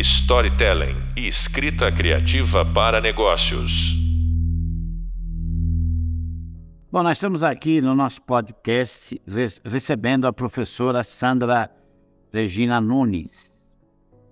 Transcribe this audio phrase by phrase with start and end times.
[0.00, 3.70] storytelling e escrita criativa para negócios.
[6.90, 9.20] Bom, nós estamos aqui no nosso podcast
[9.64, 11.70] recebendo a professora Sandra
[12.32, 13.52] Regina Nunes.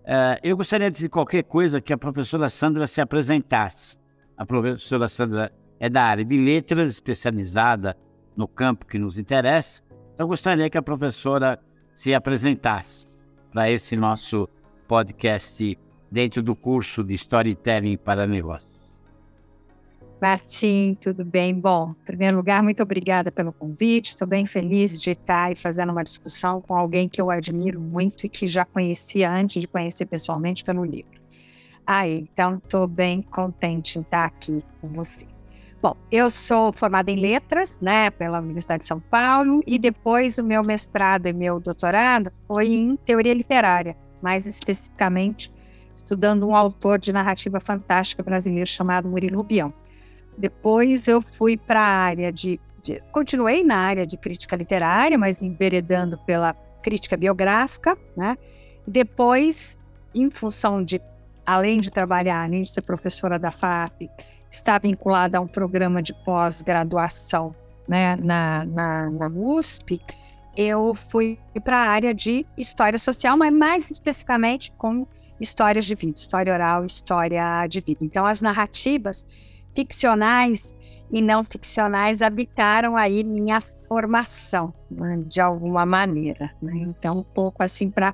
[0.05, 3.99] Uh, eu gostaria de qualquer coisa que a professora Sandra se apresentasse.
[4.37, 7.97] A professora Sandra é da área de letras, especializada
[8.35, 9.83] no campo que nos interessa.
[10.15, 11.61] Então, gostaria que a professora
[11.93, 13.07] se apresentasse
[13.53, 14.49] para esse nosso
[14.89, 15.79] podcast
[16.11, 18.67] dentro do curso de Storytelling para Negócios.
[20.21, 21.55] Martim, tudo bem?
[21.55, 24.09] Bom, em primeiro lugar, muito obrigada pelo convite.
[24.09, 28.27] Estou bem feliz de estar aí fazendo uma discussão com alguém que eu admiro muito
[28.27, 31.21] e que já conhecia antes de conhecer pessoalmente pelo livro.
[31.87, 35.25] Aí, então, estou bem contente em estar aqui com você.
[35.81, 40.43] Bom, eu sou formada em letras, né, pela Universidade de São Paulo, e depois o
[40.43, 45.53] meu mestrado e meu doutorado foi em teoria literária mais especificamente
[45.95, 49.73] estudando um autor de narrativa fantástica brasileiro chamado Murilo Rubião.
[50.37, 55.43] Depois eu fui para a área de, de, Continuei na área de crítica literária, mas
[55.43, 58.39] enveredando pela crítica biográfica, né?
[58.87, 59.77] Depois,
[60.15, 61.01] em função de,
[61.45, 64.09] além de trabalhar, além de ser professora da FAP,
[64.51, 67.55] está vinculada a um programa de pós-graduação
[67.87, 70.01] né, na, na, na USP,
[70.59, 75.07] eu fui para a área de história social, mas mais especificamente com
[75.41, 78.01] histórias de vida, história oral, história de vida.
[78.03, 79.25] Então, as narrativas
[79.73, 80.77] ficcionais
[81.13, 86.51] e não ficcionais habitaram aí minha formação, né, de alguma maneira.
[86.61, 86.73] Né?
[86.89, 88.13] Então, um pouco assim para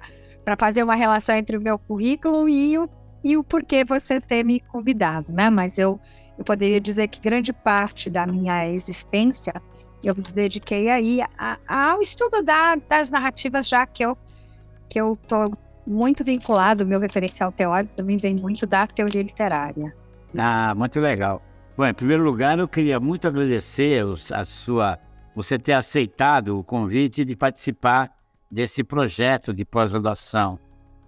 [0.59, 2.87] fazer uma relação entre o meu currículo e o,
[3.25, 5.49] e o porquê você ter me convidado, né?
[5.49, 5.99] Mas eu,
[6.37, 9.55] eu poderia dizer que grande parte da minha existência
[10.07, 14.17] eu me dediquei aí a, ao estudo da, das narrativas, já que eu
[14.89, 15.53] que eu estou
[15.87, 19.95] muito vinculado, meu referencial teórico também vem muito da teoria literária.
[20.37, 21.43] Ah, muito legal.
[21.77, 24.99] Bom, em primeiro lugar, eu queria muito agradecer a sua,
[25.35, 28.11] você ter aceitado o convite de participar
[28.51, 30.59] desse projeto de pós-graduação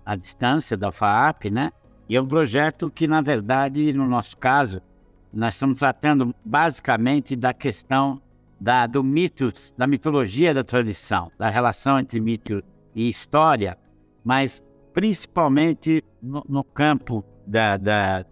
[0.05, 1.71] à distância da FAAP, né?
[2.09, 4.81] E é um projeto que, na verdade, no nosso caso,
[5.33, 8.21] nós estamos tratando basicamente da questão
[8.61, 12.63] da, do mito, da mitologia da tradição, da relação entre mito
[12.95, 13.79] e história,
[14.25, 14.63] mas
[14.93, 18.25] principalmente no, no campo da, da,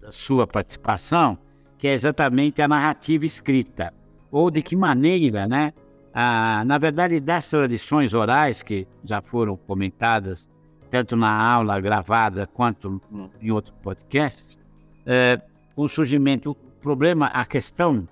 [0.00, 1.36] da, sua participação,
[1.76, 3.92] que é exatamente a narrativa escrita,
[4.30, 5.72] ou de que maneira, né?
[6.12, 10.48] Ah, na verdade, das tradições orais que já foram comentadas,
[10.88, 13.02] tanto na aula gravada quanto
[13.42, 14.56] em outros podcasts,
[15.04, 15.40] é,
[15.74, 18.08] o surgimento, o problema, a questão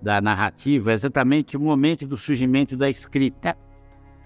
[0.00, 3.56] da narrativa é exatamente o momento do surgimento da escrita.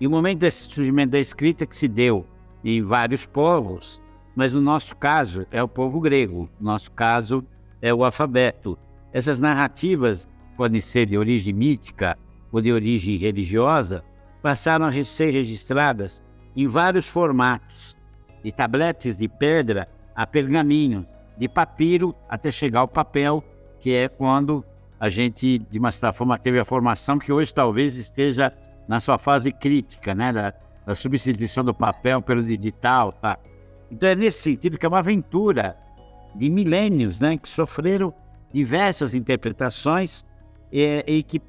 [0.00, 2.26] E o momento desse surgimento da escrita que se deu
[2.64, 4.00] em vários povos,
[4.34, 7.44] mas no nosso caso é o povo grego, no nosso caso
[7.82, 8.78] é o alfabeto.
[9.12, 12.18] Essas narrativas podem ser de origem mítica
[12.52, 14.04] ou de origem religiosa,
[14.42, 16.22] passaram a ser registradas
[16.56, 17.96] em vários formatos,
[18.42, 21.06] de tabletes de pedra a pergaminho,
[21.36, 23.44] de papiro até chegar ao papel,
[23.78, 24.64] que é quando
[25.00, 28.52] a gente, de uma certa forma, teve a formação que hoje talvez esteja
[28.86, 30.30] na sua fase crítica, né?
[30.30, 30.52] Da,
[30.86, 33.38] da substituição do papel pelo digital, tá?
[33.90, 35.74] Então é nesse sentido que é uma aventura
[36.34, 37.38] de milênios, né?
[37.38, 38.12] Que sofreram
[38.52, 40.24] diversas interpretações
[40.70, 41.40] e, e que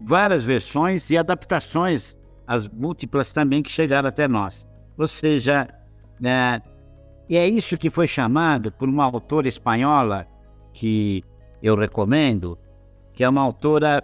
[0.00, 2.16] várias versões e adaptações,
[2.46, 4.66] as múltiplas também que chegaram até nós.
[4.96, 5.68] Ou seja,
[6.20, 6.62] né,
[7.28, 10.26] e é isso que foi chamado por uma autora espanhola
[10.72, 11.24] que
[11.62, 12.58] eu recomendo,
[13.14, 14.02] que é uma autora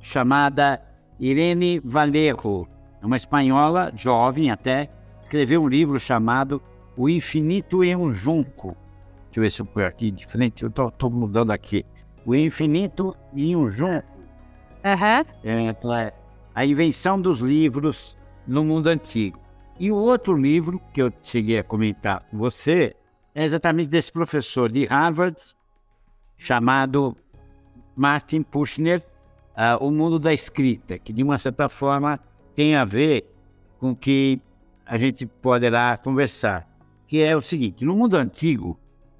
[0.00, 0.80] chamada
[1.18, 2.66] Irene Vallejo,
[3.02, 4.88] é uma espanhola jovem até,
[5.22, 6.62] escreveu um livro chamado
[6.96, 8.76] O Infinito em um Junco.
[9.26, 11.84] Deixa eu ver se eu ponho aqui de frente, eu estou mudando aqui.
[12.24, 14.16] O Infinito em um Junco.
[14.84, 15.92] Uhum.
[15.92, 16.12] É,
[16.54, 19.38] a invenção dos livros no mundo antigo.
[19.78, 22.94] E o outro livro que eu cheguei a comentar com você
[23.34, 25.36] é exatamente desse professor de Harvard,
[26.38, 27.14] chamado
[27.96, 29.02] Martin Pushner,
[29.56, 32.20] uh, O Mundo da Escrita, que de uma certa forma
[32.54, 33.28] tem a ver
[33.78, 34.40] com o que
[34.84, 36.68] a gente poderá conversar,
[37.06, 38.78] que é o seguinte: no mundo antigo,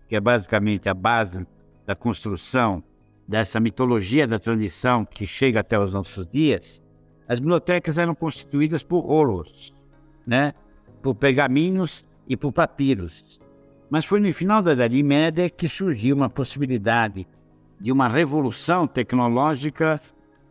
[0.08, 1.46] que é basicamente a base
[1.87, 2.84] da construção
[3.26, 6.82] dessa mitologia da tradição que chega até os nossos dias,
[7.26, 9.75] as bibliotecas eram constituídas por rolos,
[10.26, 10.55] né?
[11.02, 13.40] por pergaminhos e por papiros.
[13.90, 17.26] Mas foi no final da Idade Média que surgiu uma possibilidade
[17.81, 20.00] de uma revolução tecnológica,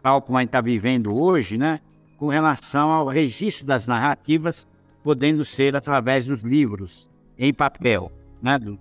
[0.01, 1.80] tal como a gente está vivendo hoje, né?
[2.18, 4.68] com relação ao registro das narrativas,
[5.04, 8.12] podendo ser através dos livros, em papel.
[8.42, 8.80] né, do,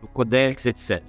[0.00, 1.02] do Codex, etc.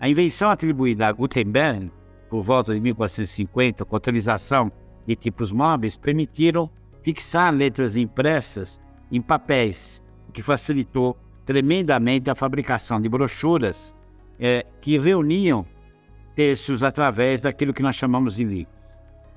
[0.00, 1.90] A invenção atribuída a Gutenberg,
[2.28, 4.72] por volta de 1450, com autorização
[5.06, 6.70] de tipos móveis, permitiram
[7.02, 13.94] fixar letras impressas em papéis, o que facilitou tremendamente a fabricação de brochuras
[14.38, 15.66] é, que reuniam
[16.34, 18.72] textos através daquilo que nós chamamos de livro.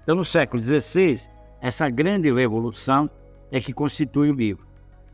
[0.03, 1.29] Então, no século XVI,
[1.61, 3.09] essa grande revolução
[3.51, 4.67] é que constitui o livro.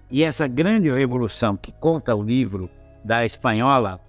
[0.10, 2.69] E essa grande revolução que conta o livro
[3.04, 4.00] da espanhola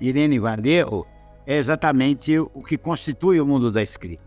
[0.00, 1.06] Irene Vallejo
[1.46, 4.22] é exatamente o que constitui o mundo da escrita.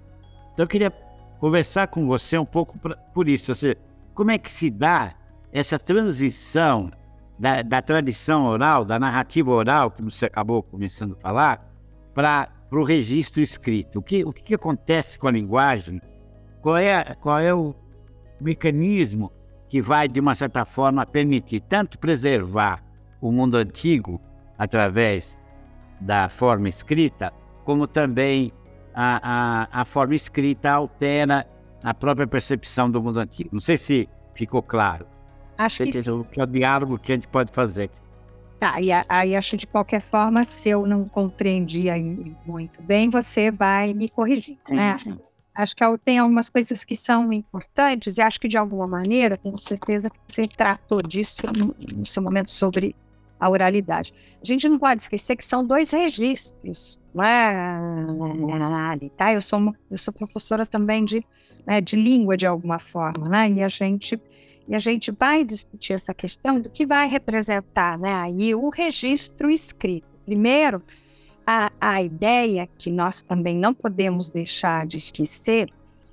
[0.53, 0.91] Então, eu queria
[1.39, 2.79] conversar com você um pouco
[3.13, 3.53] por isso.
[3.53, 3.75] Você,
[4.13, 5.15] como é que se dá
[5.51, 6.91] essa transição
[7.37, 11.66] da, da tradição oral, da narrativa oral, que você acabou começando a falar,
[12.17, 13.99] para o registro escrito?
[13.99, 16.01] O que, o que acontece com a linguagem?
[16.63, 17.75] Qual é, qual é o
[18.41, 19.31] mecanismo
[19.69, 22.83] que vai, de uma certa forma, permitir tanto preservar
[23.21, 24.19] o mundo antigo
[24.57, 25.37] através
[26.01, 27.31] da forma escrita,
[27.63, 28.51] como também
[28.95, 31.47] a, a, a forma escrita altera
[31.83, 33.49] a própria percepção do mundo antigo.
[33.53, 35.05] Não sei se ficou claro.
[35.55, 37.91] Acho que, que é o diálogo que a gente pode fazer.
[38.59, 41.85] Tá, e aí acho de qualquer forma, se eu não compreendi
[42.45, 44.97] muito bem, você vai me corrigir, né?
[45.53, 49.59] Acho que tem algumas coisas que são importantes e acho que de alguma maneira, tenho
[49.59, 52.95] certeza que você tratou disso no, no seu momento sobre
[53.39, 54.13] a oralidade.
[54.41, 57.79] A gente não pode esquecer que são dois registros, né?
[59.15, 59.33] Tá?
[59.33, 61.23] Eu sou, eu sou professora também de,
[61.65, 63.49] né, de língua de alguma forma, né?
[63.51, 64.19] E a gente
[64.67, 68.13] e a gente vai discutir essa questão do que vai representar, né?
[68.13, 70.07] Aí o registro escrito.
[70.25, 70.83] Primeiro,
[71.45, 75.71] a, a ideia que nós também não podemos deixar de esquecer,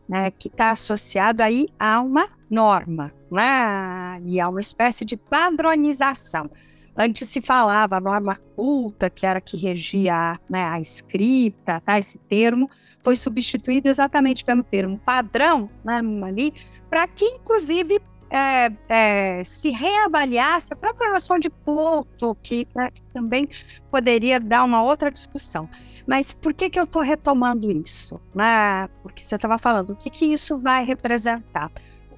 [0.09, 6.49] né, que está associado aí a uma norma, né, e a uma espécie de padronização.
[6.97, 11.99] Antes se falava a norma culta, que era que regia né, a escrita, tá?
[11.99, 12.71] esse termo
[13.03, 16.55] foi substituído exatamente pelo termo padrão, né, ali,
[16.89, 18.01] para que, inclusive,
[18.35, 23.49] é, é, se reavaliasse a própria noção de ponto, que, né, que também
[23.93, 25.69] poderia dar uma outra discussão.
[26.05, 28.21] Mas por que, que eu estou retomando isso?
[28.35, 28.89] Né?
[29.03, 31.71] Porque você estava falando, o que, que isso vai representar?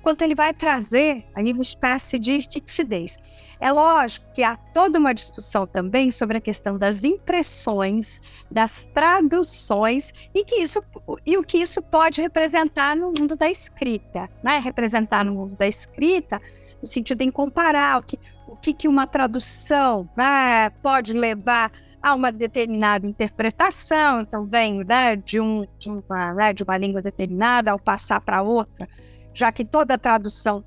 [0.07, 3.19] Quanto ele vai trazer a uma espécie de fixidez.
[3.59, 10.15] É lógico que há toda uma discussão também sobre a questão das impressões, das traduções
[10.33, 10.81] e, que isso,
[11.27, 14.31] e o que isso pode representar no mundo da escrita.
[14.45, 14.61] Né?
[14.61, 16.41] Representar no mundo da escrita,
[16.81, 18.17] no sentido de comparar o que,
[18.47, 24.21] o que, que uma tradução né, pode levar a uma determinada interpretação.
[24.21, 28.41] Então, vem né, de, um, de, uma, né, de uma língua determinada ao passar para
[28.41, 28.89] outra,
[29.37, 30.65] já que toda tradução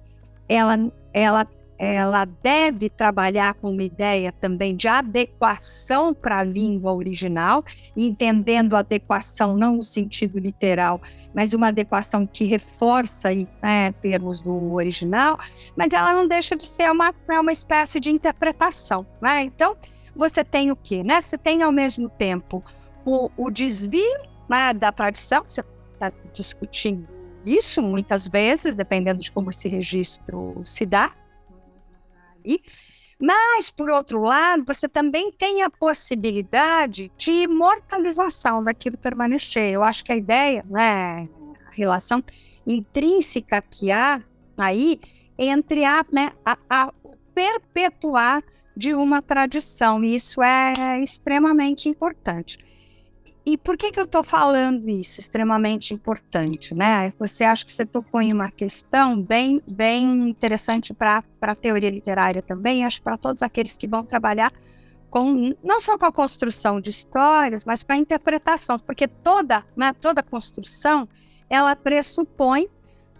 [0.47, 0.77] ela,
[1.11, 1.47] ela
[1.81, 7.63] ela deve trabalhar com uma ideia também de adequação para a língua original,
[7.95, 11.01] entendendo adequação não no sentido literal,
[11.33, 15.39] mas uma adequação que reforça aí, né, termos do original,
[15.73, 19.05] mas ela não deixa de ser uma, é uma espécie de interpretação.
[19.21, 19.43] Né?
[19.43, 19.77] Então,
[20.13, 21.01] você tem o quê?
[21.01, 21.21] Né?
[21.21, 22.61] Você tem ao mesmo tempo
[23.05, 24.19] o, o desvio
[24.49, 25.63] né, da tradição, você
[25.93, 31.13] está discutindo isso muitas vezes, dependendo de como esse registro se dá.
[33.21, 39.73] Mas, por outro lado, você também tem a possibilidade de imortalização daquilo permanecer.
[39.73, 41.27] Eu acho que a ideia, né,
[41.67, 42.23] a relação
[42.65, 44.21] intrínseca que há
[44.57, 44.99] aí
[45.37, 46.93] entre a, né, a, a
[47.33, 48.41] perpetuar
[48.75, 50.01] de uma tradição.
[50.03, 52.57] E isso é extremamente importante.
[53.51, 55.19] E por que, que eu estou falando isso?
[55.19, 57.11] Extremamente importante, né?
[57.17, 62.43] Você acha que você tocou em uma questão bem, bem interessante para a teoria literária
[62.43, 64.53] também, acho para todos aqueles que vão trabalhar
[65.09, 69.93] com não só com a construção de histórias, mas com a interpretação, porque toda, né,
[69.99, 71.09] toda construção
[71.49, 72.67] ela pressupõe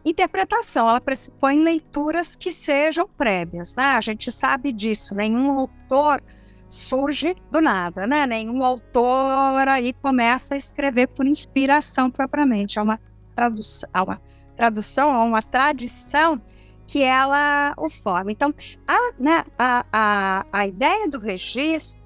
[0.05, 3.83] interpretação, ela pressupõe leituras que sejam prévias, né?
[3.83, 6.21] A gente sabe disso, nenhum autor
[6.69, 8.25] surge do nada, né?
[8.27, 12.77] Nenhum autor aí começa a escrever por inspiração propriamente.
[12.77, 12.99] É uma
[13.35, 14.21] tradução, uma
[14.55, 16.39] tradução, é uma tradição
[16.85, 18.31] que ela o forma.
[18.31, 18.53] Então,
[18.87, 21.99] a, né, a, a, a ideia do registro,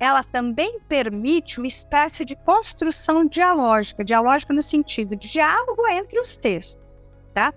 [0.00, 6.36] ela também permite uma espécie de construção dialógica, dialógica no sentido de diálogo entre os
[6.36, 6.84] textos,
[7.34, 7.52] tá?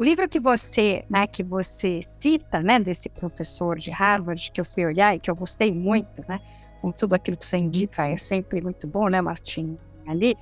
[0.00, 4.64] O livro que você, né, que você cita, né, desse professor de Harvard que eu
[4.64, 6.40] fui olhar e que eu gostei muito, né,
[6.80, 9.76] com tudo aquilo que você indica, é sempre muito bom, né, Martim?
[10.06, 10.38] Ali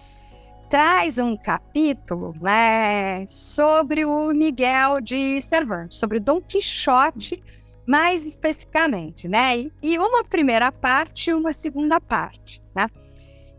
[0.70, 7.42] traz um capítulo, né, sobre o Miguel de Cervantes, sobre Dom Quixote
[7.84, 9.68] mais especificamente, né?
[9.82, 12.86] E uma primeira parte e uma segunda parte, né?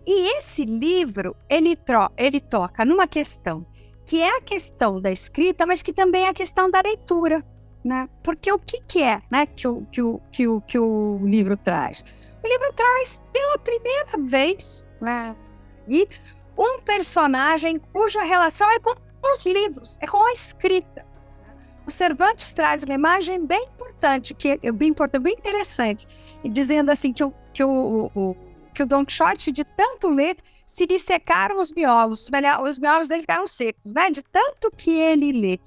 [0.08, 1.78] E esse livro, ele,
[2.16, 3.66] ele toca numa questão
[4.10, 7.46] que é a questão da escrita, mas que também é a questão da leitura,
[7.84, 8.10] né?
[8.24, 11.56] Porque o que, que é, né, que o, que, o, que, o, que o livro
[11.56, 12.04] traz?
[12.44, 15.36] O livro traz, pela primeira vez, né,
[15.88, 16.08] e
[16.58, 18.96] um personagem cuja relação é com
[19.32, 21.06] os livros, é com a escrita.
[21.86, 26.08] O Cervantes traz uma imagem bem importante, que é bem importante, bem interessante,
[26.46, 28.36] dizendo assim que o, que o, o,
[28.74, 30.36] que o Don Quixote, de tanto ler,
[30.70, 32.30] se lhe secaram os miolos,
[32.64, 34.12] os miolos dele ficaram secos, né?
[34.12, 35.60] De tanto que ele lê.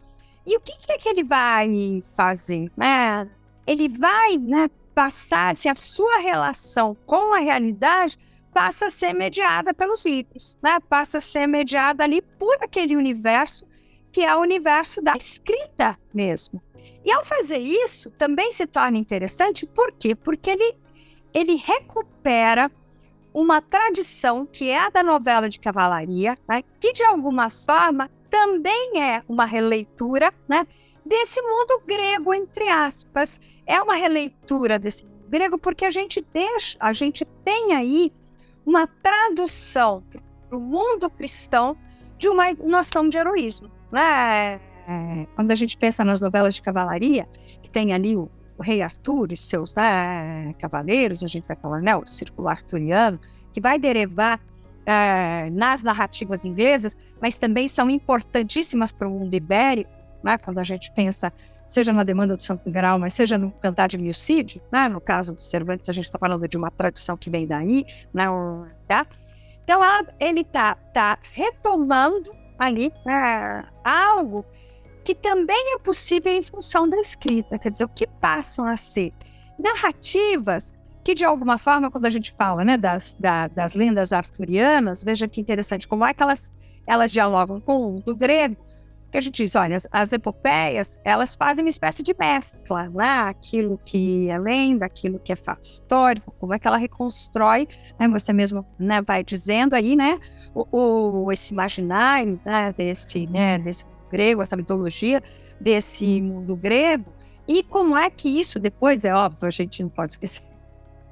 [0.46, 2.70] E o que, que é que ele vai fazer?
[2.76, 3.28] Né?
[3.66, 8.16] Ele vai né, passar, se a sua relação com a realidade
[8.54, 10.78] passa a ser mediada pelos livros, né?
[10.88, 13.66] passa a ser mediada ali por aquele universo
[14.12, 16.62] que é o universo da escrita mesmo.
[17.04, 20.14] E ao fazer isso, também se torna interessante, por quê?
[20.14, 20.76] Porque ele,
[21.34, 22.70] ele recupera
[23.32, 26.62] uma tradição que é a da novela de cavalaria, né?
[26.80, 30.66] que de alguma forma também é uma releitura né?
[31.04, 33.40] desse mundo grego, entre aspas.
[33.66, 38.12] É uma releitura desse mundo grego porque a gente deixa, a gente tem aí
[38.66, 40.02] uma tradução
[40.48, 41.76] para o mundo cristão
[42.18, 43.70] de uma noção de heroísmo.
[43.90, 44.60] Né?
[44.86, 47.28] É, quando a gente pensa nas novelas de cavalaria,
[47.62, 51.80] que tem ali o, o rei Arthur e seus né, cavaleiros, a gente vai falar,
[51.80, 53.18] né, o círculo arturiano,
[53.52, 54.40] que vai derivar
[54.86, 59.90] é, nas narrativas inglesas, mas também são importantíssimas para o mundo ibérico,
[60.22, 61.32] né, quando a gente pensa
[61.72, 64.88] seja na demanda do Santo Grau, mas seja no Cantar de Milcide, né?
[64.88, 68.26] no caso do Cervantes, a gente está falando de uma tradição que vem daí, né?
[68.86, 69.06] tá?
[69.64, 69.80] Então,
[70.20, 74.44] ele está tá retomando ali né, algo
[75.02, 79.12] que também é possível em função da escrita, quer dizer, o que passam a ser
[79.58, 85.02] narrativas que, de alguma forma, quando a gente fala né, das, da, das lendas arturianas,
[85.02, 86.54] veja que interessante, como é que elas,
[86.86, 88.56] elas dialogam com o mundo grego,
[89.10, 93.28] que a gente diz, olha, as, as, epopeias, elas fazem uma espécie de mescla, né?
[93.28, 97.68] Aquilo que é lenda, aquilo que é fato histórico, como é que ela reconstrói,
[98.00, 98.08] né?
[98.08, 100.18] Você mesmo né, vai dizendo aí, né?
[100.54, 105.22] O, o, esse imaginário né, desse, né, desse grego, essa mitologia
[105.58, 107.10] desse mundo grego,
[107.48, 110.42] e como é que isso depois, é óbvio, a gente não pode esquecer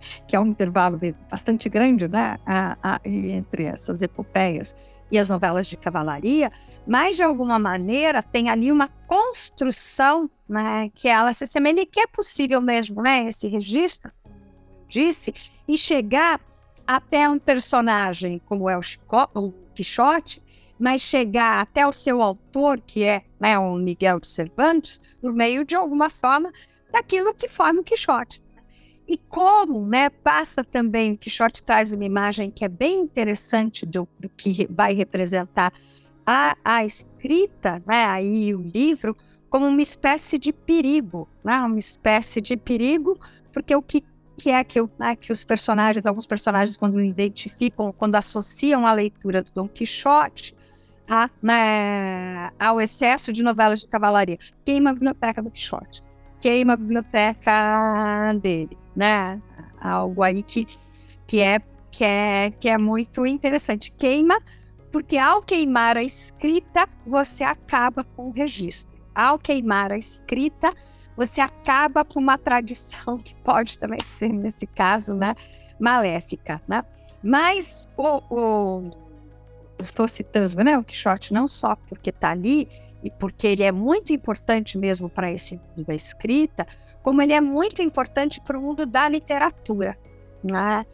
[0.28, 2.38] que é um intervalo bastante grande, né?
[2.46, 4.74] A, a, entre essas epopeias
[5.10, 6.52] e as novelas de cavalaria,
[6.86, 11.98] mas de alguma maneira tem ali uma construção, né, que ela se assemelha e que
[11.98, 14.12] é possível mesmo, né, esse registro,
[14.88, 15.34] disse,
[15.66, 16.40] e chegar
[16.86, 20.40] até um personagem como é o, Chico, o Quixote,
[20.80, 25.62] mas chegar até o seu autor, que é né, o Miguel de Cervantes, por meio
[25.62, 26.50] de alguma forma
[26.90, 28.42] daquilo que forma o Quixote.
[29.06, 34.08] E como né, passa também, o Quixote traz uma imagem que é bem interessante do,
[34.18, 35.70] do que vai representar
[36.24, 39.14] a, a escrita, né, aí o livro,
[39.50, 43.20] como uma espécie de perigo, né, uma espécie de perigo,
[43.52, 44.02] porque o que,
[44.38, 49.42] que é que, né, que os personagens, alguns personagens, quando identificam, quando associam a leitura
[49.42, 50.58] do Dom Quixote
[51.10, 56.02] a, né, ao excesso de novelas de cavalaria, queima a biblioteca do Quixote,
[56.40, 59.40] queima a biblioteca dele né?
[59.80, 60.66] Algo aí que,
[61.26, 63.90] que, é, que, é, que é muito interessante.
[63.92, 64.38] Queima,
[64.92, 68.90] porque ao queimar a escrita, você acaba com o registro.
[69.14, 70.72] Ao queimar a escrita,
[71.16, 75.34] você acaba com uma tradição que pode também ser, nesse caso, né,
[75.78, 76.84] maléfica, né?
[77.22, 78.90] Mas o, o
[79.82, 82.68] estou citando, né, o Quixote não só porque está ali
[83.02, 86.66] e porque ele é muito importante mesmo para esse mundo da escrita,
[87.02, 89.96] como ele é muito importante para o mundo da literatura.
[90.42, 90.84] Né?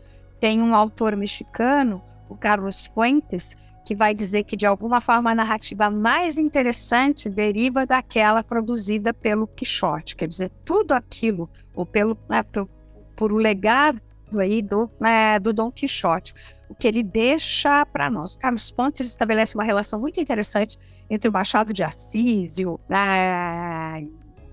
[0.41, 5.35] Tem um autor mexicano, o Carlos Fuentes, que vai dizer que de alguma forma a
[5.35, 12.43] narrativa mais interessante deriva daquela produzida pelo Quixote, quer dizer, tudo aquilo, ou pelo, né,
[12.43, 12.69] por,
[13.15, 14.01] por o legado
[14.37, 16.35] aí do, né, do Dom Quixote,
[16.75, 18.35] que ele deixa para nós.
[18.35, 22.81] O Carlos Fuentes estabelece uma relação muito interessante entre o Machado de Assis e o,
[22.89, 24.03] né,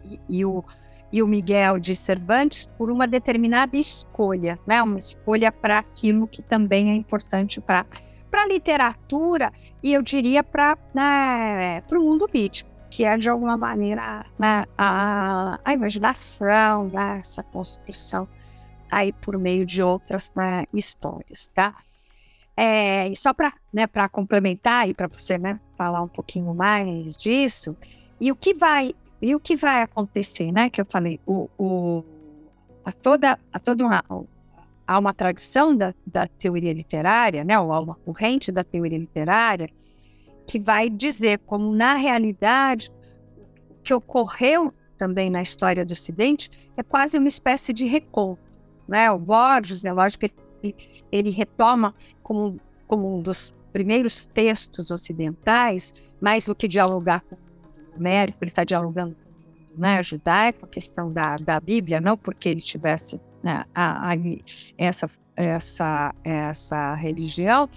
[0.06, 0.64] e, e o
[1.12, 4.82] e o Miguel de Cervantes por uma determinada escolha, né?
[4.82, 7.86] Uma escolha para aquilo que também é importante para
[8.32, 9.54] para a literatura
[9.84, 15.60] e eu diria para né, o mundo mítico, que é de alguma maneira né, a,
[15.64, 18.28] a imaginação, né, essa construção
[18.90, 21.76] aí por meio de outras né, histórias, tá?
[22.56, 27.76] É, só para né, complementar e para você né, falar um pouquinho mais disso,
[28.20, 30.70] e o que vai E o que vai acontecer, né?
[30.70, 32.04] Que eu falei, o, o,
[32.84, 34.04] a toda, a toda uma,
[34.86, 37.58] há uma tradição da, da teoria literária, né?
[37.58, 39.70] Ou há uma corrente da teoria literária
[40.46, 42.92] que vai dizer como, na realidade,
[43.70, 48.42] o que ocorreu também na história do Ocidente é quase uma espécie de reconto.
[48.88, 49.10] Né?
[49.10, 50.34] O Borges, é lógico que
[51.12, 57.96] ele, retoma como, como um dos primeiros textos ocidentais, mais do que dialogar com o
[57.96, 62.62] Américo, ele está dialogando com né, judaico, a questão da, da Bíblia, não porque ele
[62.62, 64.14] tivesse né, a, a,
[64.78, 67.68] essa, essa, essa religião,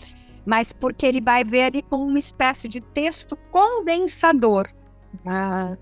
[0.45, 4.69] mas porque ele vai ver ali como uma espécie de texto condensador.
[5.25, 5.77] Ah,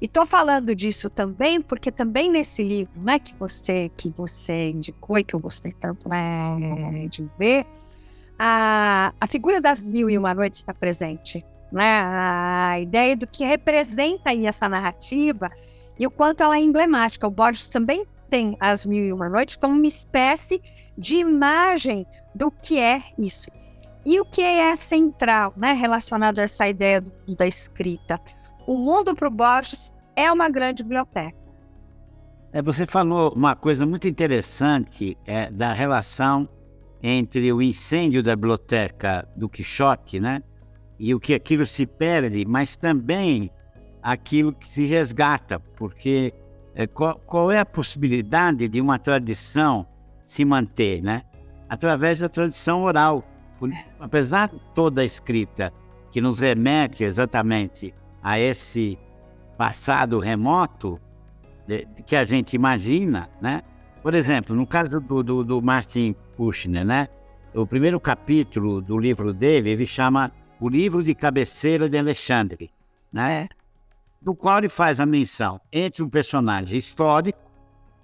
[0.00, 5.18] e estou falando disso também porque também nesse livro, né, que você que você indicou
[5.18, 7.66] e que eu gostei tanto né, de ver,
[8.38, 12.00] a, a figura das mil e uma noites está presente, né?
[12.02, 15.50] A ideia do que representa aí essa narrativa
[15.98, 17.26] e o quanto ela é emblemática.
[17.26, 20.62] O Borges também tem as mil e uma noites como uma espécie
[20.96, 23.50] de imagem do que é isso.
[24.06, 28.18] E o que é central, né, relacionado a essa ideia do, da escrita?
[28.70, 31.36] O mundo para o Borges é uma grande biblioteca.
[32.52, 36.48] É, você falou uma coisa muito interessante é, da relação
[37.02, 40.40] entre o incêndio da biblioteca do Quixote, né,
[41.00, 43.50] e o que aquilo se perde, mas também
[44.00, 46.32] aquilo que se resgata, porque
[46.72, 49.84] é, qual, qual, é a possibilidade de uma tradição
[50.24, 51.22] se manter, né?
[51.68, 53.24] Através da tradição oral.
[53.58, 55.72] Por, apesar de toda a escrita
[56.12, 58.98] que nos remete exatamente a esse
[59.56, 61.00] passado remoto
[62.06, 63.62] que a gente imagina, né?
[64.02, 67.08] Por exemplo, no caso do, do, do Martin Kushner, né?
[67.54, 72.70] O primeiro capítulo do livro dele, ele chama O Livro de Cabeceira de Alexandre,
[73.12, 73.48] né?
[73.48, 73.60] É
[74.20, 77.40] do qual ele faz a menção entre um personagem histórico,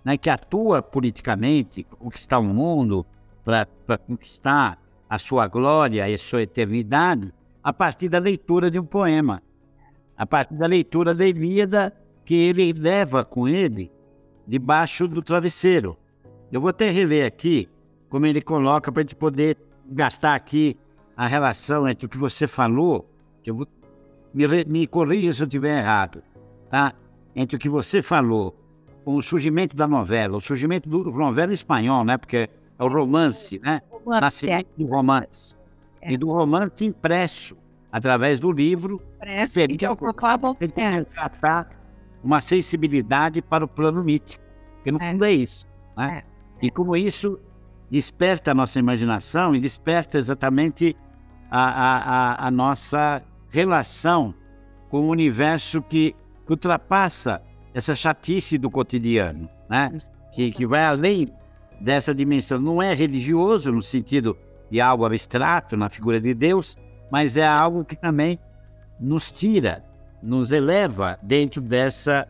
[0.05, 3.05] né, que atua politicamente, conquistar o mundo,
[3.45, 3.67] para
[4.07, 9.43] conquistar a sua glória e a sua eternidade, a partir da leitura de um poema,
[10.17, 11.93] a partir da leitura da Ilíada
[12.25, 13.91] que ele leva com ele
[14.47, 15.97] debaixo do travesseiro.
[16.51, 17.69] Eu vou até rever aqui
[18.09, 20.77] como ele coloca para a gente poder gastar aqui
[21.17, 23.09] a relação entre o que você falou,
[23.43, 23.67] que eu vou
[24.33, 26.23] me, me corrija se eu estiver errado,
[26.69, 26.93] tá?
[27.35, 28.55] Entre o que você falou,
[29.05, 32.19] com o surgimento da novela, o surgimento do novela espanhol, né?
[32.19, 32.49] Porque
[32.79, 33.81] é o romance, né?
[33.91, 35.57] Romance, Nascimento do romance.
[36.01, 36.13] É.
[36.13, 37.57] E do romance impresso,
[37.91, 39.87] através do livro, impresso, e de
[41.05, 41.71] tratar
[42.23, 44.43] uma sensibilidade para o plano mítico.
[44.77, 45.11] Porque no é.
[45.11, 46.23] fundo é isso, né?
[46.61, 46.67] É.
[46.67, 47.39] E como isso
[47.91, 50.97] desperta a nossa imaginação e desperta exatamente
[51.51, 54.35] a, a, a, a nossa relação
[54.89, 59.91] com o universo que, que ultrapassa essa chatice do cotidiano, né?
[60.33, 61.33] Que, que vai além
[61.81, 62.59] dessa dimensão.
[62.59, 64.37] Não é religioso no sentido
[64.71, 66.77] de algo abstrato na figura de Deus,
[67.11, 68.39] mas é algo que também
[68.99, 69.85] nos tira,
[70.23, 72.27] nos eleva dentro dessa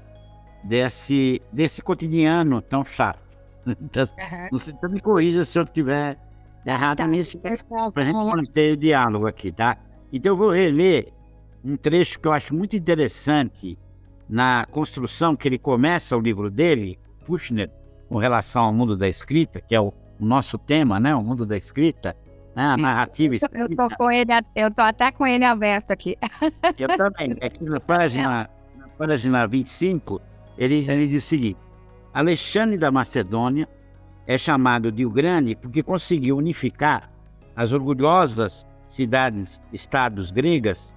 [0.64, 3.24] desse desse cotidiano tão chato.
[3.80, 4.06] Então,
[4.52, 6.16] não sei, então me corrija se eu estiver
[6.64, 7.06] errado tá.
[7.06, 9.76] nisso, para a gente manter o diálogo aqui, tá?
[10.12, 11.12] Então eu vou reler
[11.64, 13.76] um trecho que eu acho muito interessante
[14.28, 17.70] na construção que ele começa o livro dele, Kushner,
[18.08, 21.14] com relação ao mundo da escrita, que é o, o nosso tema, né?
[21.14, 22.16] O mundo da escrita,
[22.56, 22.64] né?
[22.64, 23.58] a narrativa escrita.
[23.58, 26.16] Eu tô, com ele, eu tô até com ele aberto aqui.
[26.78, 27.36] Eu também.
[27.40, 30.20] Aqui na página, na página 25,
[30.58, 31.58] ele, ele diz o seguinte:
[32.12, 33.68] Alexandre da Macedônia
[34.26, 37.10] é chamado de o Grande porque conseguiu unificar
[37.54, 40.96] as orgulhosas cidades-estados gregas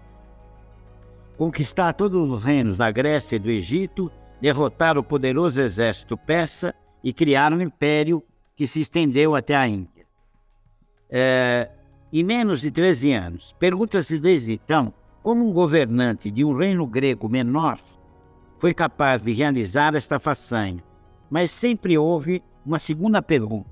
[1.39, 7.13] conquistar todos os reinos da Grécia e do Egito, derrotar o poderoso exército persa e
[7.13, 8.21] criar um império
[8.57, 9.98] que se estendeu até a Índia.
[11.09, 11.69] É,
[12.13, 17.27] em menos de 13 anos, pergunta-se desde então como um governante de um reino grego
[17.27, 17.77] menor
[18.57, 20.83] foi capaz de realizar esta façanha.
[21.29, 23.69] Mas sempre houve uma segunda pergunta,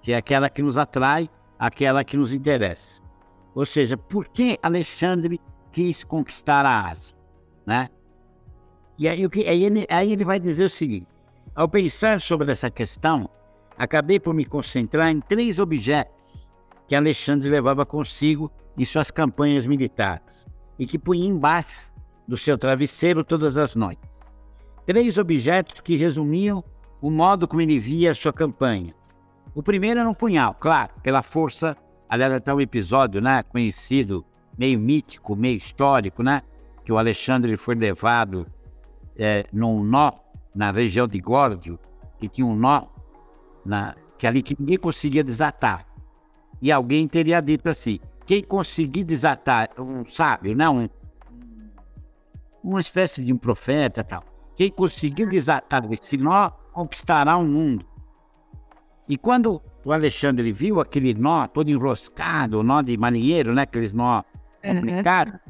[0.00, 3.02] que é aquela que nos atrai, aquela que nos interessa.
[3.54, 5.40] Ou seja, por que Alexandre
[5.72, 7.14] quis conquistar a Ásia,
[7.66, 7.88] né?
[8.98, 11.08] E aí, aí, ele, aí ele vai dizer o seguinte:
[11.54, 13.28] ao pensar sobre essa questão,
[13.76, 16.19] acabei por me concentrar em três objetos
[16.90, 21.92] que Alexandre levava consigo em suas campanhas militares e que punha embaixo
[22.26, 24.20] do seu travesseiro todas as noites.
[24.84, 26.64] Três objetos que resumiam
[27.00, 28.92] o modo como ele via a sua campanha.
[29.54, 31.76] O primeiro era um punhal, claro, pela força,
[32.08, 34.26] aliás, até um episódio né, conhecido
[34.58, 36.42] meio mítico, meio histórico, né?
[36.84, 38.48] Que o Alexandre foi levado
[39.16, 40.10] é, num nó
[40.52, 41.78] na região de Górdio,
[42.18, 42.82] que tinha um nó
[43.64, 45.86] na, que ali que ninguém conseguia desatar.
[46.60, 50.90] E alguém teria dito assim: quem conseguir desatar, um sábio, não, né,
[52.62, 54.22] um, uma espécie de um profeta tal,
[54.54, 57.86] quem conseguir desatar esse nó conquistará o um mundo.
[59.08, 63.92] E quando o Alexandre viu aquele nó todo enroscado, o nó de marinheiro, né, aqueles
[63.92, 64.22] nó
[64.62, 65.40] complicados, uhum.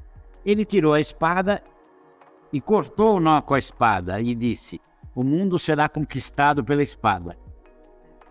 [0.47, 1.63] ele tirou a espada
[2.53, 4.81] e cortou o nó com a espada e disse:
[5.15, 7.37] O mundo será conquistado pela espada.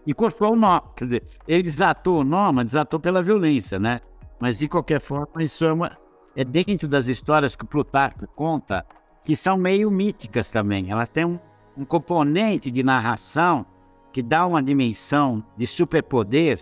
[0.09, 0.79] E cortou o nó.
[0.95, 4.01] Quer dizer, ele desatou o nó, mas desatou pela violência, né?
[4.39, 5.95] Mas de qualquer forma, isso é, uma,
[6.35, 8.83] é dentro das histórias que Plutarco conta,
[9.23, 10.89] que são meio míticas também.
[10.89, 11.39] Elas têm um,
[11.77, 13.67] um componente de narração
[14.11, 16.59] que dá uma dimensão de superpoder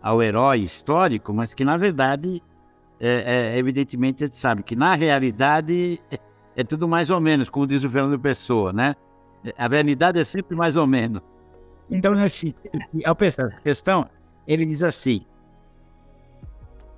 [0.00, 2.40] ao herói histórico, mas que na verdade,
[3.00, 6.20] é, é, evidentemente, a gente sabe que na realidade é,
[6.54, 8.94] é tudo mais ou menos, como diz o Fernando Pessoa, né?
[9.58, 11.20] A realidade é sempre mais ou menos.
[11.90, 12.54] Então, nesse,
[13.04, 14.08] ao pensar a questão,
[14.46, 15.24] ele diz assim: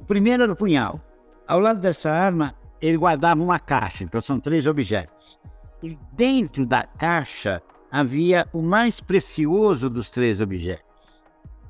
[0.01, 1.01] o primeiro era o punhal.
[1.47, 5.39] Ao lado dessa arma, ele guardava uma caixa, então são três objetos.
[5.83, 10.85] E dentro da caixa havia o mais precioso dos três objetos: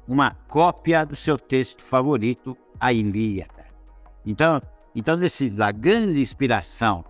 [0.06, 3.66] uma cópia do seu texto favorito, a Ilíada.
[4.24, 4.60] Então,
[4.94, 7.04] então desse, da grande inspiração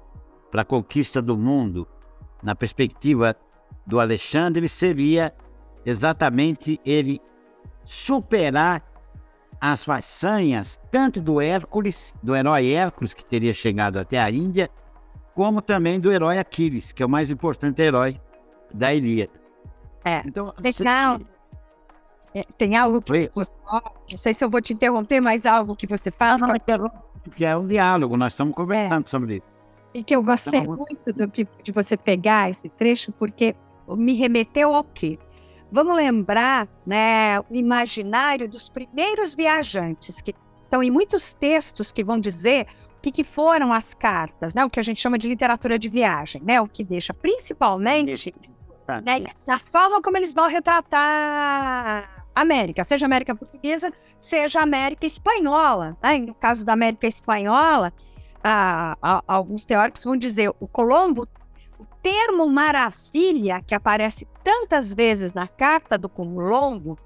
[0.50, 1.86] para a conquista do mundo,
[2.42, 3.36] na perspectiva
[3.86, 5.34] do Alexandre, seria
[5.84, 7.20] exatamente ele
[7.84, 8.82] superar
[9.60, 14.70] as façanhas tanto do Hércules, do herói Hércules, que teria chegado até a Índia,
[15.34, 18.20] como também do herói Aquiles, que é o mais importante herói
[18.72, 19.32] da Ilíada.
[20.04, 20.22] É.
[20.24, 20.84] Então, Deixa,
[22.34, 23.50] é, tem algo que você,
[24.10, 26.38] não sei se eu vou te interromper, mas algo que você fala.
[26.38, 26.90] Não, não
[27.22, 29.08] porque é um diálogo, nós estamos conversando é.
[29.08, 29.46] sobre isso.
[29.94, 33.56] E que eu gostei então, muito do que, de você pegar esse trecho, porque
[33.88, 35.18] me remeteu ao quê?
[35.70, 42.18] Vamos lembrar né, o imaginário dos primeiros viajantes, que estão em muitos textos que vão
[42.18, 45.78] dizer o que, que, foram as cartas, né, o que a gente chama de literatura
[45.78, 48.34] de viagem, né, o que deixa principalmente
[49.04, 51.00] né, na forma como eles vão retratar
[52.34, 55.96] a América, seja América Portuguesa, seja América Espanhola.
[56.02, 56.18] Né?
[56.18, 57.92] No caso da América Espanhola,
[58.42, 61.28] ah, alguns teóricos vão dizer o Colombo,
[62.02, 66.98] termo maravilha, que aparece tantas vezes na carta do Colombo,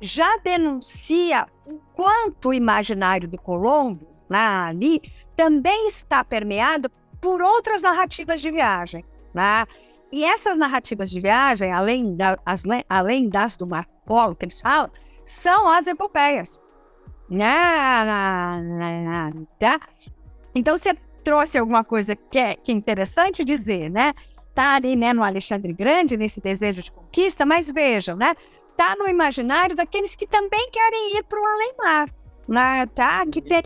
[0.00, 5.00] já denuncia o quanto o imaginário do Colombo, ali,
[5.36, 9.04] também está permeado por outras narrativas de viagem.
[9.32, 9.66] Né?
[10.10, 14.60] E essas narrativas de viagem, além, da, as, além das do Marco Polo, que eles
[14.60, 14.90] falam,
[15.24, 16.60] são as epopeias.
[17.28, 17.46] Né?
[19.58, 19.80] Tá?
[20.54, 24.12] Então, você trouxe alguma coisa que é, que é interessante dizer, né?
[24.54, 28.34] Tá ali, né, no Alexandre Grande, nesse desejo de conquista, mas vejam, né?
[28.76, 32.08] Tá no imaginário daqueles que também querem ir para o além-mar,
[32.46, 32.86] né?
[32.86, 33.26] Tá?
[33.26, 33.62] Que tem,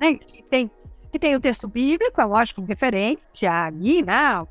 [0.00, 0.14] né?
[0.14, 0.70] que tem,
[1.10, 4.46] que tem o texto bíblico, é lógico, referência ali, né?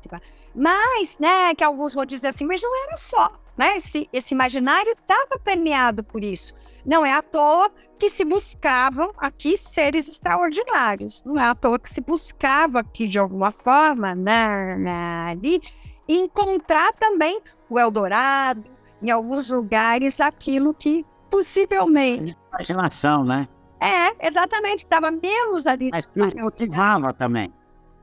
[0.54, 3.76] Mas, né, que alguns vão dizer assim, mas não era só, né?
[3.76, 6.54] Esse, esse imaginário estava permeado por isso.
[6.84, 11.22] Não é à toa que se buscavam aqui seres extraordinários.
[11.24, 15.60] Não é à toa que se buscava aqui, de alguma forma, né, né, ali,
[16.08, 17.40] encontrar também
[17.70, 18.68] o Eldorado,
[19.00, 22.36] em alguns lugares, aquilo que possivelmente.
[22.52, 23.48] Imaginação, né?
[23.80, 25.90] É, exatamente, estava menos ali.
[25.90, 27.52] Mas cultivava também.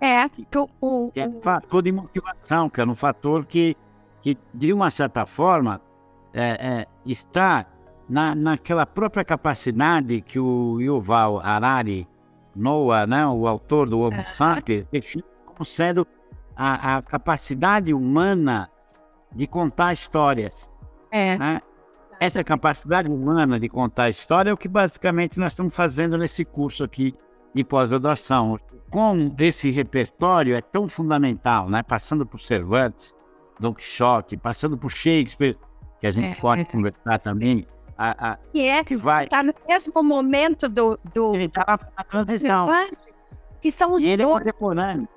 [0.02, 0.26] É,
[0.58, 3.76] o, o, é um fator de motivação, que é um fator que,
[4.22, 5.82] que de uma certa forma,
[6.34, 7.66] é, é, está
[8.10, 12.08] na, naquela própria capacidade que o Yuval Harari,
[12.56, 16.08] Noah, né, o autor do Homo sapiens, define como sendo
[16.56, 18.70] a, a, capacidade humana
[19.32, 20.72] de contar histórias.
[21.12, 21.38] É.
[21.38, 21.62] Né?
[22.20, 26.84] Essa capacidade humana de contar história é o que basicamente nós estamos fazendo nesse curso
[26.84, 27.14] aqui
[27.54, 28.60] de pós-graduação.
[28.90, 31.84] Como esse repertório é tão fundamental, né?
[31.84, 33.16] passando por Cervantes,
[33.60, 35.56] Don Quixote, passando por Shakespeare,
[36.00, 37.68] que a gente é, pode é, conversar também,
[38.02, 39.26] a, a, que é que vai.
[39.26, 40.98] Está no mesmo momento do.
[41.14, 42.70] do ele está na transição.
[43.60, 44.38] Que são os e ele é dois.
[44.38, 45.08] É contemporâneo.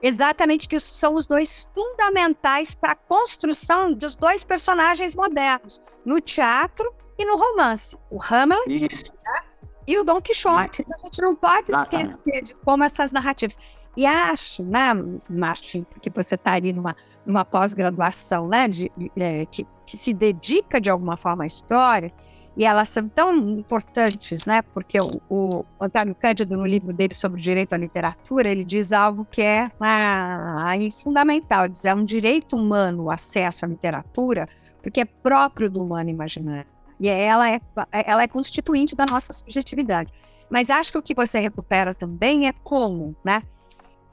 [0.00, 6.94] Exatamente, que são os dois fundamentais para a construção dos dois personagens modernos, no teatro
[7.18, 7.98] e no romance.
[8.08, 9.42] O Hamlet né?
[9.86, 10.82] e o Dom Quixote.
[10.82, 13.58] Então, a gente não pode esquecer de como essas narrativas.
[13.96, 14.94] E acho, né,
[15.28, 16.94] Martin, porque você está ali numa,
[17.26, 22.12] numa pós-graduação, né, de, é, que, que se dedica de alguma forma à história,
[22.56, 24.60] e elas são tão importantes, né?
[24.60, 28.92] Porque o, o Antônio Cândido, no livro dele sobre o direito à literatura, ele diz
[28.92, 31.64] algo que é ah, fundamental.
[31.64, 34.48] Ele diz, é um direito humano o acesso à literatura,
[34.82, 36.66] porque é próprio do humano imaginário.
[36.98, 37.60] E ela é,
[37.92, 40.12] ela é constituinte da nossa subjetividade.
[40.50, 43.42] Mas acho que o que você recupera também é como, né?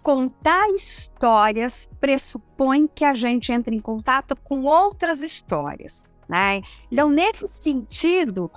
[0.01, 6.03] Contar histórias pressupõe que a gente entre em contato com outras histórias.
[6.29, 6.61] Né?
[6.91, 8.51] Então, nesse sentido,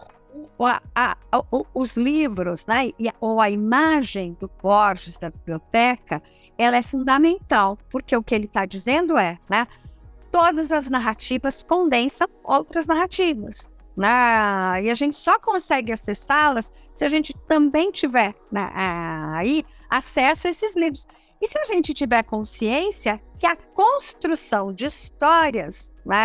[0.59, 1.17] a, a,
[1.75, 6.23] os livros, né, ou a imagem do Borges da biblioteca,
[6.59, 9.67] ela é fundamental, porque o que ele está dizendo é, né,
[10.31, 13.69] todas as narrativas condensam outras narrativas.
[13.97, 14.09] Né?
[14.83, 20.51] E a gente só consegue acessá-las se a gente também tiver né, aí acesso a
[20.51, 21.07] esses livros.
[21.41, 26.17] E se a gente tiver consciência que a construção de histórias né,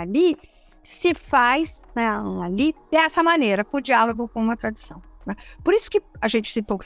[0.00, 0.38] ali
[0.82, 2.06] se faz né,
[2.42, 5.02] ali dessa maneira, com o diálogo com uma tradição.
[5.26, 5.34] Né?
[5.62, 6.78] Por isso que a gente citou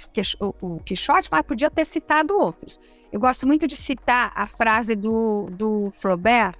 [0.60, 2.80] o Quixote, mas podia ter citado outros.
[3.12, 6.56] Eu gosto muito de citar a frase do, do Flaubert,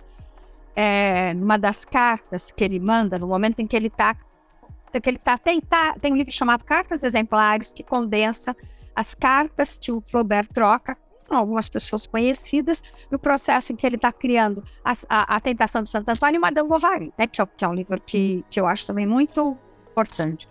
[0.75, 4.15] é, numa das cartas que ele manda, no momento em que ele está.
[4.15, 8.57] Que ele tá, tem, tá, tem um livro chamado Cartas Exemplares, que condensa
[8.97, 10.97] as cartas que o Flaubert troca
[11.37, 15.91] algumas pessoas conhecidas, no processo em que ele está criando a, a, a, Tentação de
[15.91, 18.67] Santo Antônio e Madame Bovary, né, que, é, que é um livro que, que eu
[18.67, 19.57] acho também muito
[19.91, 20.49] importante.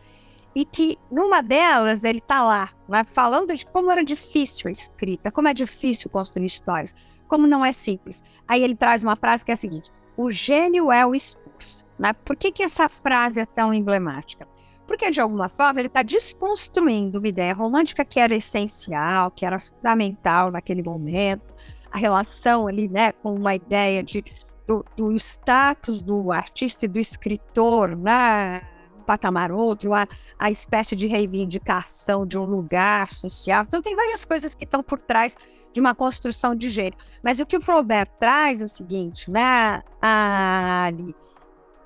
[0.55, 5.31] E que numa delas ele está lá, né, falando de como era difícil a escrita,
[5.31, 6.95] como é difícil construir histórias,
[7.27, 8.23] como não é simples.
[8.47, 11.85] Aí ele traz uma frase que é a seguinte: o gênio é o esforço.
[11.99, 12.13] Né?
[12.13, 14.47] Por que, que essa frase é tão emblemática?
[14.87, 19.59] Porque, de alguma forma, ele está desconstruindo uma ideia romântica que era essencial, que era
[19.59, 21.53] fundamental naquele momento,
[21.91, 24.23] a relação ali, né, com uma ideia de,
[24.65, 28.61] do, do status do artista e do escritor, né,
[28.97, 30.07] um patamar outro, a,
[30.39, 33.65] a espécie de reivindicação de um lugar social.
[33.67, 35.35] Então, tem várias coisas que estão por trás
[35.73, 36.97] de uma construção de gênero.
[37.21, 41.13] Mas o que o Flaubert traz é o seguinte, né, ali,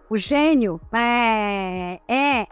[0.08, 2.48] o gênio é, é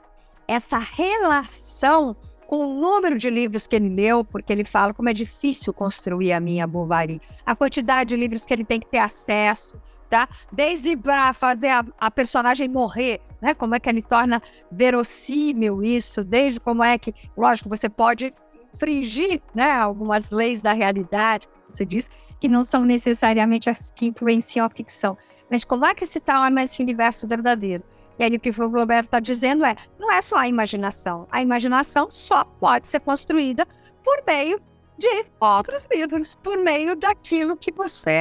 [0.50, 2.16] essa relação
[2.48, 6.34] com o número de livros que ele leu, porque ele fala como é difícil construir
[6.34, 10.28] a minha Bovary, a quantidade de livros que ele tem que ter acesso, tá?
[10.52, 13.54] Desde para fazer a, a, personagem morrer, né?
[13.54, 18.34] Como é que ele torna verossímil isso, desde como é que, lógico, você pode
[18.74, 22.10] infringir, né, algumas leis da realidade, você diz,
[22.40, 25.16] que não são necessariamente as que influenciam a ficção,
[25.52, 27.84] mas como é que se torna esse universo verdadeiro?
[28.20, 31.26] E aí o que o Flaubert está dizendo é, não é só a imaginação.
[31.32, 33.66] A imaginação só pode ser construída
[34.04, 34.62] por meio
[34.98, 38.12] de outros livros, por meio daquilo que você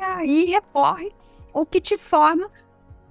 [0.00, 1.12] aí recorre,
[1.52, 2.48] ou que te forma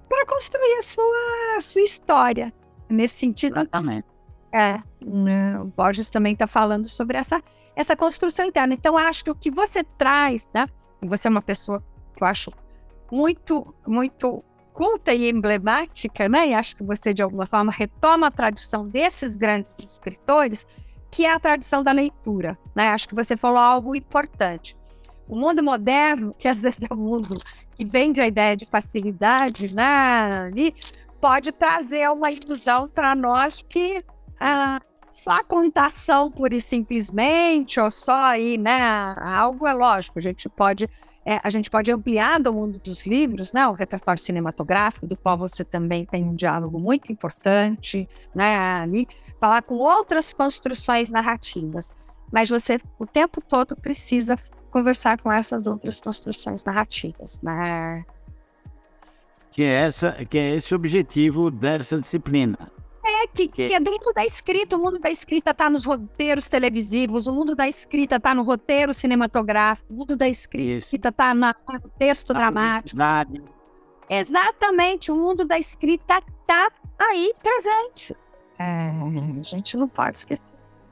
[0.08, 2.54] para construir a sua, a sua história.
[2.88, 3.60] Nesse sentido.
[3.60, 4.08] Exatamente.
[4.52, 7.44] É, né, o Borges também está falando sobre essa,
[7.76, 8.74] essa construção interna.
[8.74, 10.68] Então, acho que o que você traz, né?
[11.02, 11.84] Você é uma pessoa
[12.16, 12.50] que eu acho
[13.12, 14.44] muito, muito
[14.80, 16.48] culta e emblemática, né?
[16.48, 20.66] E acho que você, de alguma forma, retoma a tradição desses grandes escritores,
[21.12, 22.88] que é a tradição da leitura, né?
[22.88, 24.78] Acho que você falou algo importante.
[25.28, 27.38] O mundo moderno, que às vezes é um mundo
[27.76, 30.50] que vende a ideia de facilidade, né?
[30.56, 30.74] E
[31.20, 34.02] pode trazer uma ilusão para nós que
[34.40, 34.80] ah,
[35.12, 38.80] só a contação pura e simplesmente, ou só aí, né?
[39.18, 40.90] Algo é lógico, a gente pode
[41.26, 45.38] é, a gente pode ampliar do mundo dos livros, né, o repertório cinematográfico, do qual
[45.38, 49.08] você também tem um diálogo muito importante, né, ali,
[49.40, 51.94] falar com outras construções narrativas.
[52.32, 54.36] Mas você, o tempo todo, precisa
[54.72, 58.06] conversar com essas outras construções narrativas, né?
[59.52, 62.72] Que é, essa, que é esse objetivo dessa disciplina.
[63.10, 67.28] É, que, que é dentro da escrita, o mundo da escrita está nos roteiros televisivos,
[67.28, 71.54] o mundo da escrita está no roteiro cinematográfico, o mundo da escrita está no
[71.98, 72.98] texto dramático.
[74.10, 78.16] Exatamente, o mundo da escrita está aí presente.
[78.58, 78.92] É,
[79.40, 80.48] a gente não pode esquecer.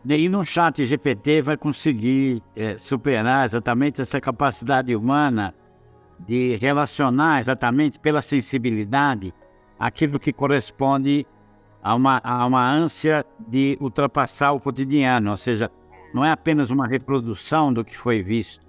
[0.05, 5.53] E no chat GPT vai conseguir é, superar exatamente essa capacidade humana
[6.19, 9.33] de relacionar exatamente pela sensibilidade
[9.77, 11.25] aquilo que corresponde
[11.87, 15.71] há uma, há uma ânsia de ultrapassar o cotidiano, ou seja,
[16.13, 18.65] não é apenas uma reprodução do que foi visto,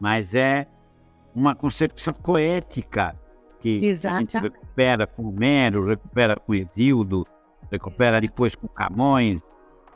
[0.00, 0.66] mas é
[1.34, 3.14] uma concepção poética
[3.58, 4.16] que Exato.
[4.16, 7.26] a gente recupera com Homero, recupera com Exildo,
[7.70, 9.42] recupera depois com Camões,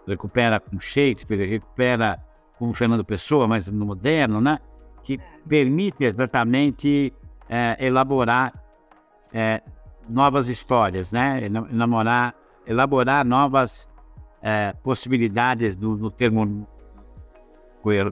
[0.07, 2.22] recupera com Shakespeare, recupera
[2.59, 4.59] com Fernando Pessoa, mas no moderno, né?
[5.02, 7.14] Que permite exatamente
[7.48, 8.52] é, elaborar
[9.33, 9.62] é,
[10.07, 11.46] novas histórias, né?
[11.46, 12.35] Enamorar
[12.68, 13.88] elaborar novas
[14.42, 16.68] é, possibilidades do, do termo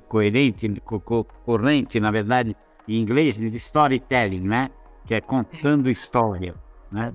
[0.09, 1.01] coerente, co
[1.45, 2.57] corrente, na verdade,
[2.89, 4.71] em inglês, de storytelling, né?
[5.05, 6.55] Que é contando história,
[6.91, 7.13] né?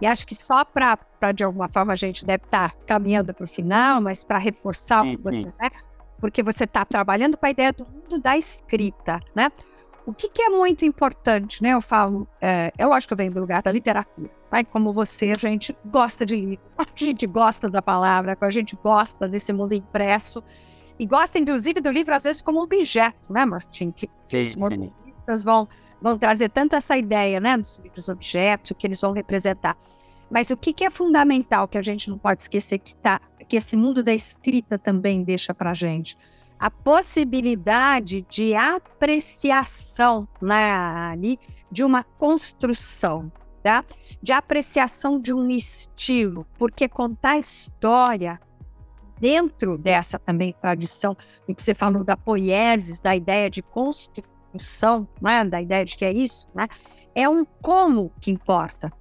[0.00, 0.96] E acho que só para,
[1.34, 5.02] de alguma forma, a gente deve estar tá caminhando para o final, mas para reforçar
[5.02, 5.70] sim, o que você, né?
[6.18, 9.50] Porque você está trabalhando com a ideia do mundo da escrita, né?
[10.06, 11.70] O que, que é muito importante, né?
[11.70, 14.30] Eu falo, é, eu acho que eu venho do lugar da literatura.
[14.50, 14.64] Né?
[14.64, 19.28] Como você, a gente gosta de livro, a gente gosta da palavra, a gente gosta
[19.28, 20.42] desse mundo impresso
[20.98, 23.90] e gosta, inclusive, do livro, às vezes, como objeto, né, Martim?
[23.90, 24.08] Que
[24.50, 25.68] os modernistas vão,
[26.00, 29.76] vão trazer tanto essa ideia, né, dos livros objetos, que eles vão representar.
[30.30, 33.56] Mas o que, que é fundamental que a gente não pode esquecer que, tá, que
[33.56, 36.16] esse mundo da escrita também deixa para gente?
[36.60, 41.38] A possibilidade de apreciação né, ali,
[41.72, 43.82] de uma construção, tá?
[44.22, 48.38] de apreciação de um estilo, porque contar história
[49.18, 51.16] dentro dessa também tradição,
[51.48, 55.42] do que você falou da poiesis, da ideia de construção, né?
[55.44, 56.68] da ideia de que é isso, né?
[57.14, 58.92] é um como que importa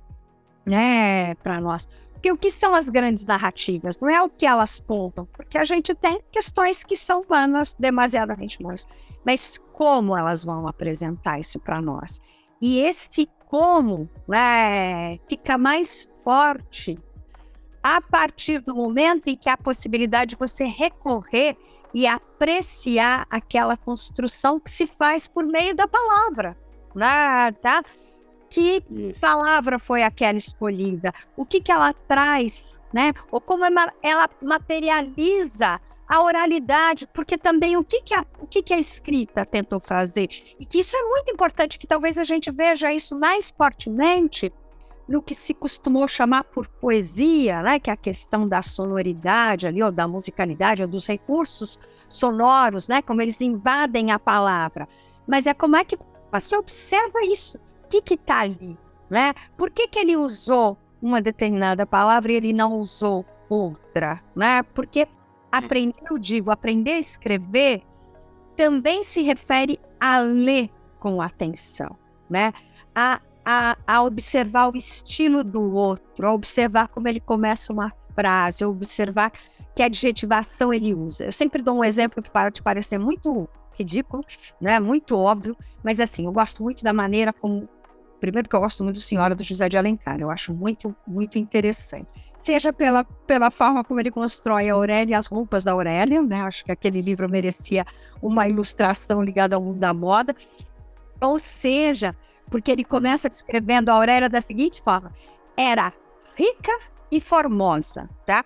[0.65, 1.89] né, para nós.
[2.19, 3.97] Porque o que são as grandes narrativas?
[3.97, 8.59] Não é o que elas contam, porque a gente tem questões que são humanas, demasiadamente
[8.59, 8.85] humanas,
[9.25, 12.21] mas como elas vão apresentar isso para nós?
[12.61, 16.99] E esse como né, fica mais forte
[17.81, 21.55] a partir do momento em que há a possibilidade de você recorrer
[21.93, 26.57] e apreciar aquela construção que se faz por meio da palavra,
[26.93, 27.81] né, tá?
[28.49, 28.83] Que
[29.21, 33.13] palavra foi aquela escolhida, o que, que ela traz, né?
[33.31, 33.63] Ou como
[34.01, 39.45] ela materializa a oralidade, porque também o que, que, a, o que, que a escrita
[39.45, 40.27] tentou fazer.
[40.59, 44.51] E que isso é muito importante, que talvez a gente veja isso mais fortemente
[45.07, 47.79] no que se costumou chamar por poesia, né?
[47.79, 53.03] que é a questão da sonoridade ali, ou da musicalidade, ou dos recursos sonoros, né?
[53.03, 54.87] como eles invadem a palavra.
[55.27, 55.97] Mas é como é que
[56.31, 57.59] você observa isso
[57.89, 58.77] que está ali,
[59.09, 59.33] né?
[59.57, 64.63] Por que, que ele usou uma determinada palavra e ele não usou outra, né?
[64.63, 65.07] Porque
[65.51, 67.83] aprender, eu digo, aprender a escrever
[68.55, 71.97] também se refere a ler com atenção,
[72.29, 72.53] né?
[72.93, 78.65] A, a, a observar o estilo do outro, a observar como ele começa uma frase,
[78.65, 79.31] observar
[79.75, 81.25] que adjetivação ele usa.
[81.25, 84.25] Eu sempre dou um exemplo que pode parecer muito ridículo,
[84.59, 84.77] né?
[84.79, 87.67] Muito óbvio, mas assim, eu gosto muito da maneira como
[88.19, 91.37] Primeiro que eu gosto muito do Senhora do José de Alencar, eu acho muito, muito
[91.37, 92.07] interessante.
[92.39, 96.41] Seja pela, pela forma como ele constrói a Aurélia e as roupas da Aurélia, né?
[96.41, 97.85] Acho que aquele livro merecia
[98.21, 100.35] uma ilustração ligada ao mundo da moda.
[101.21, 102.15] Ou seja,
[102.49, 105.13] porque ele começa descrevendo a Aurélia da seguinte forma:
[105.55, 105.93] era
[106.35, 106.71] rica
[107.11, 108.45] e formosa, tá?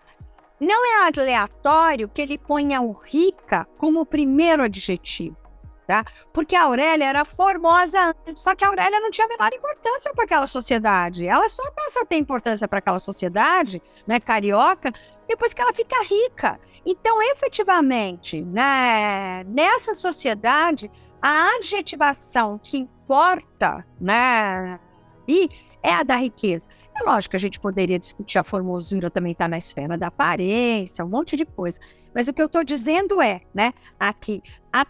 [0.59, 5.42] Não é aleatório que ele ponha o rica como o primeiro adjetivo
[5.87, 6.03] tá?
[6.31, 10.23] Porque a Aurélia era formosa, só que a Aurélia não tinha a menor importância para
[10.25, 11.27] aquela sociedade.
[11.27, 14.91] Ela só passa a ter importância para aquela sociedade, né, carioca,
[15.27, 16.59] depois que ela fica rica.
[16.85, 20.91] Então, efetivamente, né, nessa sociedade,
[21.21, 24.79] a adjetivação que importa, né,
[25.27, 25.49] e
[25.81, 26.67] é a da riqueza.
[26.95, 31.03] É lógico que a gente poderia discutir a formosura também está na esfera da aparência,
[31.03, 31.79] um monte de coisa.
[32.13, 34.85] Mas o que eu estou dizendo é, né, aqui, a,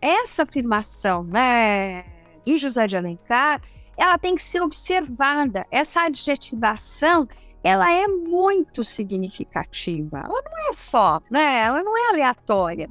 [0.00, 2.04] essa afirmação, né,
[2.44, 3.60] de José de Alencar,
[3.96, 5.66] ela tem que ser observada.
[5.70, 7.28] Essa adjetivação,
[7.62, 10.20] ela é muito significativa.
[10.24, 12.88] Ela não é só, né, ela não é aleatória.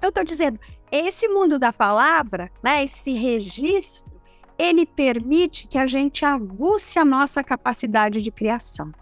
[0.00, 0.60] Eu estou dizendo,
[0.92, 4.13] esse mundo da palavra, né, esse registro,
[4.58, 8.92] ele permite que a gente aguce a nossa capacidade de criação.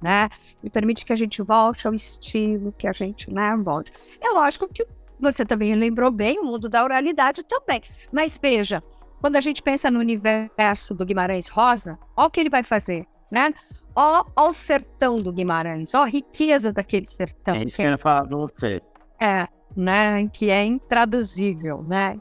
[0.00, 0.28] Né?
[0.62, 3.92] E permite que a gente volte ao estilo, que a gente né, volte.
[4.20, 4.86] É lógico que
[5.18, 7.82] você também lembrou bem o mundo da oralidade também.
[8.12, 8.82] Mas veja,
[9.20, 13.06] quando a gente pensa no universo do Guimarães Rosa, olha o que ele vai fazer,
[13.30, 13.52] né?
[13.94, 17.54] Olha o sertão do Guimarães, olha a riqueza daquele sertão.
[17.54, 18.82] É isso que eu ia falar para você.
[19.18, 20.28] É, né?
[20.28, 22.20] Que é intraduzível, né?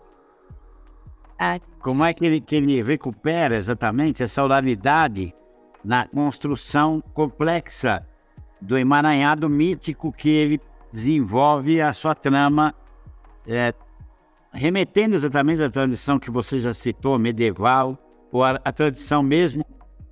[1.40, 1.60] É.
[1.80, 5.34] Como é que ele, que ele recupera exatamente essa oralidade
[5.84, 8.06] na construção complexa
[8.60, 10.62] do emaranhado mítico que ele
[10.92, 12.74] desenvolve a sua trama,
[13.46, 13.74] é,
[14.52, 17.98] remetendo exatamente à tradição que você já citou, medieval,
[18.32, 19.64] ou a, a tradição mesmo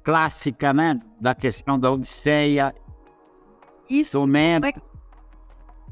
[0.03, 2.75] clássica, né, da questão da Odisseia,
[3.89, 4.17] Isso.
[4.17, 4.65] do Homero,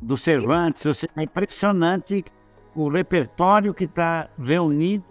[0.02, 1.06] do Cervantes.
[1.16, 2.24] É impressionante
[2.76, 5.11] o repertório que está reunido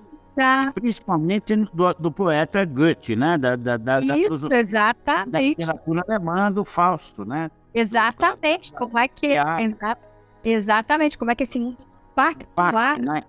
[0.75, 3.37] Principalmente do, do poeta Goethe, né?
[3.39, 5.49] Da, da, da, da Isso, da exatamente.
[5.61, 7.51] literatura alemã do Fausto, né?
[7.75, 8.73] Exatamente.
[8.73, 9.37] Como é que.
[9.37, 9.63] Ah.
[9.63, 9.99] exa-
[10.45, 11.19] exatamente.
[11.19, 11.79] Como é que esse mundo
[12.15, 12.99] particular.
[12.99, 13.23] né?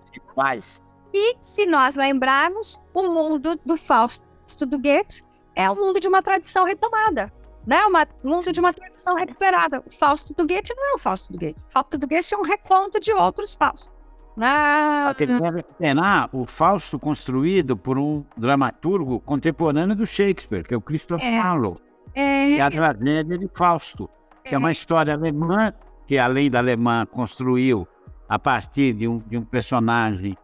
[1.12, 4.22] E se nós lembrarmos, o mundo do Fausto
[4.66, 5.22] do Goethe
[5.54, 7.32] é o mundo de uma tradição retomada.
[7.66, 7.84] Né?
[7.86, 9.82] Uma, mundo de uma tradição recuperada.
[9.86, 11.60] O Fausto do Goethe não é o Fausto do Goethe.
[11.68, 13.90] O Fausto do Goethe é um reconto de outros Faustos.
[14.36, 15.04] Né?
[15.08, 20.76] Porque ele deve recuperar o Fausto construído por um dramaturgo contemporâneo do Shakespeare, que é
[20.76, 21.38] o Christopher É.
[21.42, 21.78] Marlowe,
[22.14, 24.08] É, que é a tragédia de Fausto,
[24.44, 25.72] que é uma história alemã
[26.06, 27.86] que a lei da alemã construiu
[28.28, 30.36] a partir de um, de um personagem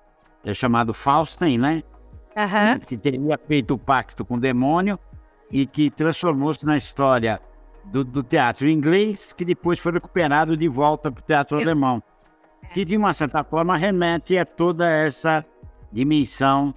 [0.44, 1.82] eh, chamado Fausten, né?
[2.86, 4.98] que teria feito o pacto com o demônio
[5.50, 7.40] e que transformou-se na história
[7.86, 12.00] do, do teatro inglês, que depois foi recuperado de volta para o teatro Eu- alemão,
[12.72, 15.44] que de uma certa forma remete a toda essa
[15.92, 16.74] dimensão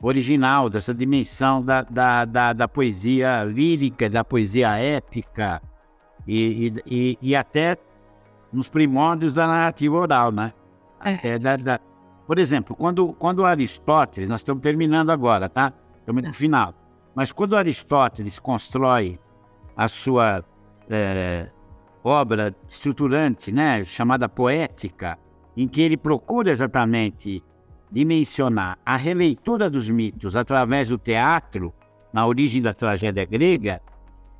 [0.00, 5.60] original, dessa dimensão da, da, da, da poesia lírica, da poesia épica
[6.26, 7.76] e, e, e, até
[8.52, 10.52] nos primórdios da narrativa oral, né?
[11.04, 11.38] É.
[11.38, 11.80] Da, da-
[12.26, 15.72] Por exemplo, quando, quando Aristóteles, nós estamos terminando agora, tá?
[16.00, 16.74] Estamos no final.
[17.14, 19.18] Mas quando Aristóteles constrói
[19.76, 20.44] a sua
[20.88, 21.50] eh,
[22.02, 25.18] obra estruturante, né, chamada poética,
[25.56, 27.42] em que ele procura exatamente
[27.90, 31.72] dimensionar a releitura dos mitos através do teatro,
[32.12, 33.80] na origem da tragédia grega,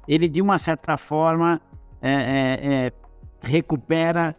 [0.06, 1.60] ele de uma certa forma
[2.00, 2.92] eh, eh, eh,
[3.40, 4.34] recupera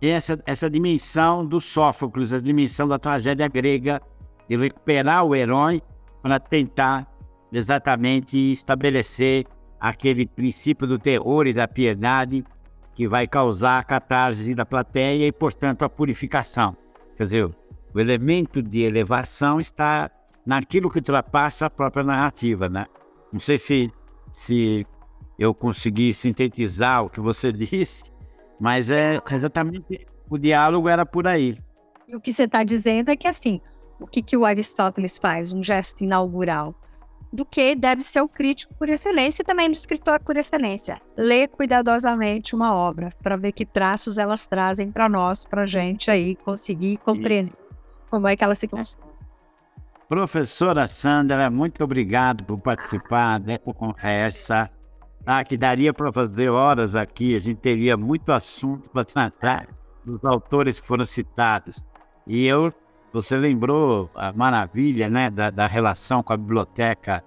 [0.00, 4.00] essa, essa dimensão do Sófocles, a dimensão da tragédia grega,
[4.48, 5.82] de recuperar o herói
[6.22, 7.06] para tentar
[7.52, 9.46] exatamente estabelecer
[9.80, 12.44] aquele princípio do terror e da piedade
[12.94, 16.76] que vai causar a catarse da plateia e, portanto, a purificação.
[17.16, 17.44] Quer dizer,
[17.94, 20.10] o elemento de elevação está
[20.44, 22.86] naquilo que ultrapassa a própria narrativa, né?
[23.32, 23.90] Não sei se,
[24.32, 24.86] se
[25.38, 28.04] eu consegui sintetizar o que você disse,
[28.58, 31.58] mas é exatamente o diálogo era por aí.
[32.08, 33.60] E o que você está dizendo é que, assim,
[34.00, 35.52] o que, que o Aristóteles faz?
[35.52, 36.74] Um gesto inaugural.
[37.36, 40.98] Do que deve ser o crítico por excelência e também o escritor por excelência.
[41.18, 46.34] Lê cuidadosamente uma obra para ver que traços elas trazem para nós, para gente aí
[46.34, 47.52] conseguir compreender
[48.08, 49.06] como é que ela se constrói.
[50.08, 54.70] Professora Sandra, muito obrigado por participar dessa conversa.
[55.26, 59.68] Ah, que daria para fazer horas aqui, a gente teria muito assunto para tratar
[60.02, 61.86] dos autores que foram citados.
[62.26, 62.72] E eu,
[63.12, 67.22] você lembrou a maravilha né, da, da relação com a biblioteca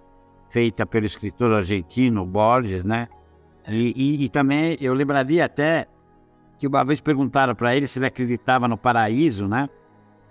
[0.50, 3.08] feita pelo escritor argentino Borges, né?
[3.68, 5.88] E, e- e também eu lembraria até
[6.58, 9.70] que uma vez perguntaram para ele se ele acreditava no paraíso, né?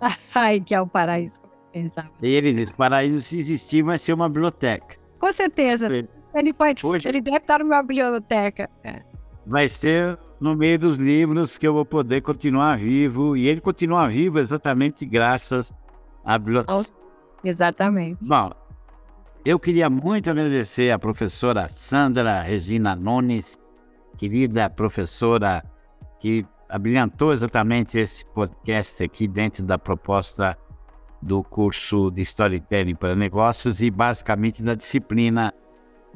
[0.35, 1.39] Ai, que é o paraíso.
[1.71, 2.09] Pensava.
[2.21, 4.97] E ele disse: paraíso, se existir, vai ser uma biblioteca.
[5.19, 5.87] Com certeza.
[6.33, 6.73] Ele foi.
[6.83, 8.69] Hoje- Ele deve estar numa biblioteca.
[8.83, 9.01] É.
[9.45, 13.35] vai ser no meio dos livros que eu vou poder continuar vivo.
[13.35, 15.73] E ele continua vivo exatamente graças
[16.23, 16.89] à biblioteca.
[17.43, 18.17] Exatamente.
[18.27, 18.51] Bom,
[19.45, 23.57] eu queria muito agradecer à professora Sandra Regina Nunes,
[24.17, 25.63] querida professora
[26.19, 30.57] que abrilhantou exatamente esse podcast aqui dentro da proposta
[31.21, 35.53] do curso de Storytelling para Negócios e basicamente da disciplina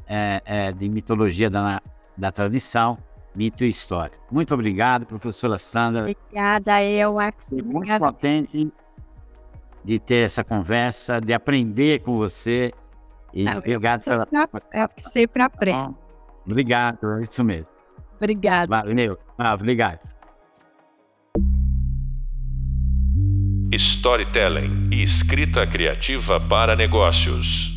[0.08, 1.82] eh, eh, de mitologia da,
[2.18, 2.98] da tradição,
[3.36, 4.18] mito e história.
[4.32, 6.02] Muito obrigado, professora Sandra.
[6.02, 7.16] Obrigada, eu.
[7.38, 8.06] Fico muito Obrigada.
[8.06, 8.72] contente
[9.84, 12.72] de ter essa conversa, de aprender com você.
[13.34, 14.28] E Não, obrigado pela.
[14.72, 15.98] É o que sempre aprendo.
[16.46, 17.68] Obrigado, é isso mesmo.
[18.16, 18.68] Obrigada.
[18.68, 19.18] Valeu.
[19.38, 20.00] Ah, obrigado.
[23.72, 27.73] Storytelling e escrita criativa para negócios.